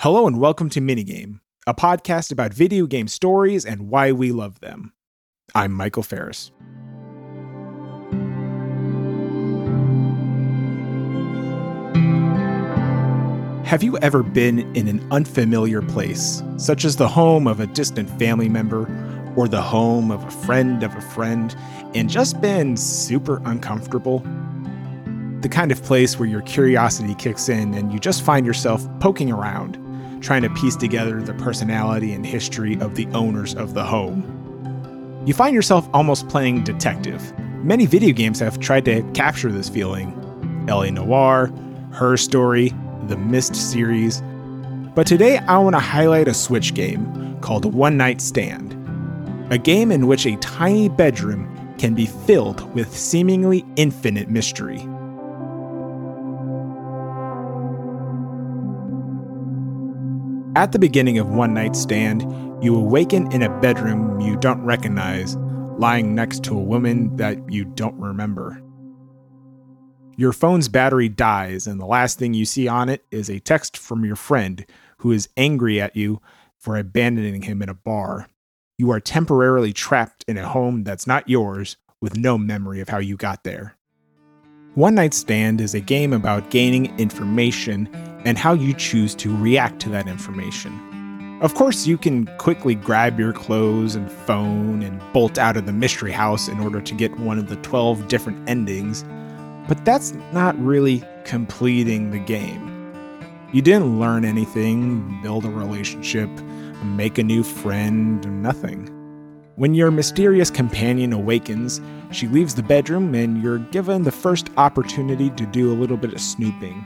[0.00, 4.60] Hello and welcome to Minigame, a podcast about video game stories and why we love
[4.60, 4.92] them.
[5.54, 6.52] I'm Michael Ferris.
[13.64, 18.10] Have you ever been in an unfamiliar place, such as the home of a distant
[18.18, 18.82] family member
[19.34, 21.56] or the home of a friend of a friend,
[21.94, 24.18] and just been super uncomfortable?
[25.40, 29.32] The kind of place where your curiosity kicks in and you just find yourself poking
[29.32, 29.78] around,
[30.26, 35.22] trying to piece together the personality and history of the owners of the home.
[35.24, 37.32] You find yourself almost playing detective.
[37.64, 40.12] Many video games have tried to capture this feeling.
[40.66, 41.52] LA Noire,
[41.92, 42.74] Her Story,
[43.06, 44.20] the Myst series.
[44.96, 48.72] But today I want to highlight a Switch game called One Night Stand.
[49.52, 54.88] A game in which a tiny bedroom can be filled with seemingly infinite mystery.
[60.56, 62.22] At the beginning of One Night Stand,
[62.64, 65.36] you awaken in a bedroom you don't recognize,
[65.76, 68.58] lying next to a woman that you don't remember.
[70.16, 73.76] Your phone's battery dies, and the last thing you see on it is a text
[73.76, 74.64] from your friend
[74.96, 76.22] who is angry at you
[76.56, 78.26] for abandoning him in a bar.
[78.78, 82.96] You are temporarily trapped in a home that's not yours with no memory of how
[82.96, 83.76] you got there.
[84.74, 87.90] One Night Stand is a game about gaining information
[88.26, 91.38] and how you choose to react to that information.
[91.42, 95.72] Of course, you can quickly grab your clothes and phone and bolt out of the
[95.72, 99.04] mystery house in order to get one of the 12 different endings,
[99.68, 102.72] but that's not really completing the game.
[103.52, 106.28] You didn't learn anything, build a relationship,
[106.82, 108.88] make a new friend, nothing.
[109.54, 115.30] When your mysterious companion awakens, she leaves the bedroom and you're given the first opportunity
[115.30, 116.84] to do a little bit of snooping.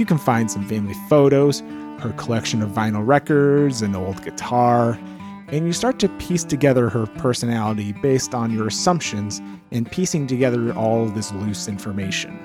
[0.00, 1.60] You can find some family photos,
[1.98, 4.98] her collection of vinyl records, an old guitar,
[5.48, 10.72] and you start to piece together her personality based on your assumptions and piecing together
[10.72, 12.38] all of this loose information.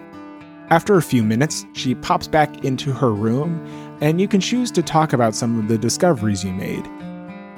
[0.69, 3.65] After a few minutes, she pops back into her room,
[4.01, 6.83] and you can choose to talk about some of the discoveries you made.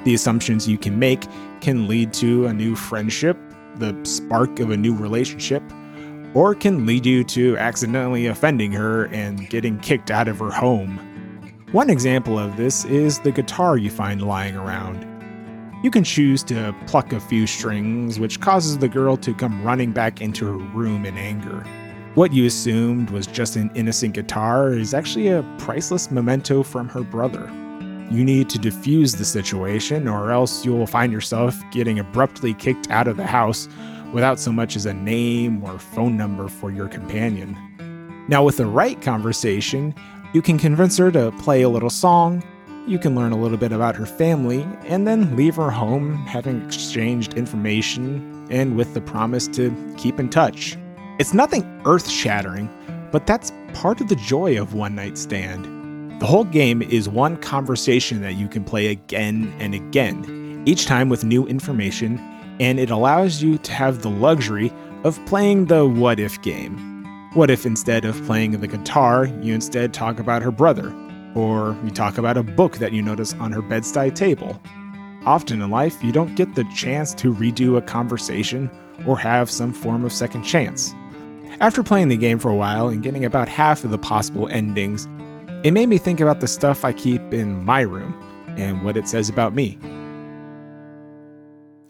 [0.04, 1.24] The assumptions you can make
[1.60, 3.36] can lead to a new friendship,
[3.78, 5.64] the spark of a new relationship,
[6.34, 10.98] or can lead you to accidentally offending her and getting kicked out of her home.
[11.72, 15.06] One example of this is the guitar you find lying around.
[15.84, 19.92] You can choose to pluck a few strings, which causes the girl to come running
[19.92, 21.64] back into her room in anger.
[22.14, 27.02] What you assumed was just an innocent guitar is actually a priceless memento from her
[27.02, 27.46] brother.
[28.10, 32.90] You need to defuse the situation, or else you will find yourself getting abruptly kicked
[32.90, 33.68] out of the house
[34.12, 37.56] without so much as a name or phone number for your companion.
[38.28, 39.94] Now, with the right conversation,
[40.34, 42.42] you can convince her to play a little song,
[42.86, 46.64] you can learn a little bit about her family, and then leave her home having
[46.64, 50.76] exchanged information and with the promise to keep in touch.
[51.18, 52.70] It's nothing earth shattering,
[53.10, 56.20] but that's part of the joy of One Night Stand.
[56.20, 61.08] The whole game is one conversation that you can play again and again, each time
[61.08, 62.18] with new information
[62.60, 64.72] and it allows you to have the luxury
[65.04, 66.84] of playing the what if game.
[67.34, 70.94] What if instead of playing the guitar, you instead talk about her brother?
[71.34, 74.60] Or you talk about a book that you notice on her bedside table?
[75.24, 78.70] Often in life, you don't get the chance to redo a conversation
[79.06, 80.94] or have some form of second chance.
[81.60, 85.06] After playing the game for a while and getting about half of the possible endings,
[85.64, 88.14] it made me think about the stuff I keep in my room
[88.56, 89.78] and what it says about me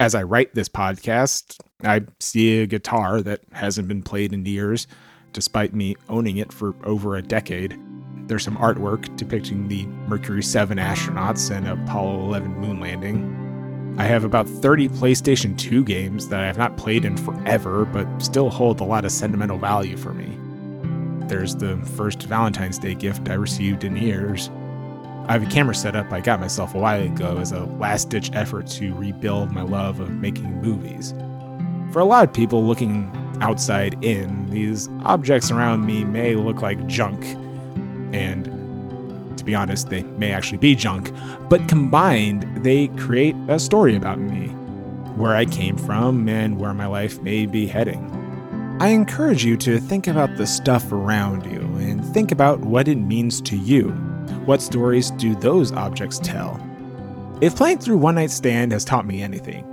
[0.00, 4.86] as I write this podcast, I see a guitar that hasn't been played in years,
[5.32, 7.78] despite me owning it for over a decade.
[8.28, 13.94] There's some artwork depicting the Mercury 7 astronauts and Apollo 11 moon landing.
[13.98, 18.06] I have about 30 PlayStation 2 games that I have not played in forever, but
[18.22, 20.38] still hold a lot of sentimental value for me.
[21.26, 24.50] There's the first Valentine's Day gift I received in years.
[25.28, 28.08] I have a camera set up I got myself a while ago as a last
[28.08, 31.12] ditch effort to rebuild my love of making movies.
[31.92, 36.86] For a lot of people looking outside in, these objects around me may look like
[36.86, 37.22] junk.
[38.14, 38.46] And
[39.36, 41.12] to be honest, they may actually be junk,
[41.50, 44.46] but combined, they create a story about me,
[45.16, 48.14] where I came from, and where my life may be heading.
[48.80, 52.96] I encourage you to think about the stuff around you and think about what it
[52.96, 54.07] means to you.
[54.44, 56.60] What stories do those objects tell?
[57.40, 59.64] If playing through One Night Stand has taught me anything,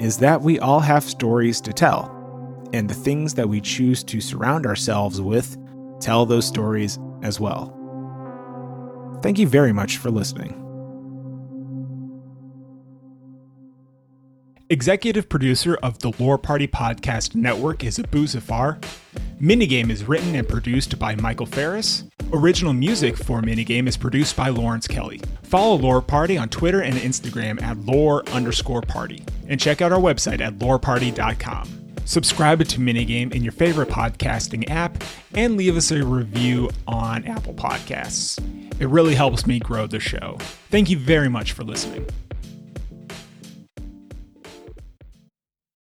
[0.00, 2.10] is that we all have stories to tell,
[2.72, 5.56] and the things that we choose to surround ourselves with
[6.00, 7.70] tell those stories as well.
[9.22, 10.60] Thank you very much for listening.
[14.70, 18.80] Executive producer of the Lore Party Podcast Network is Abu Zafar.
[19.40, 22.04] Minigame is written and produced by Michael Ferris.
[22.34, 25.20] Original music for Minigame is produced by Lawrence Kelly.
[25.44, 29.22] Follow Lore Party on Twitter and Instagram at lore underscore party.
[29.46, 31.68] And check out our website at loreparty.com.
[32.04, 35.04] Subscribe to Minigame in your favorite podcasting app
[35.34, 38.40] and leave us a review on Apple Podcasts.
[38.80, 40.36] It really helps me grow the show.
[40.70, 42.04] Thank you very much for listening.